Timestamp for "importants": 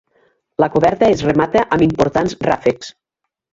1.89-2.37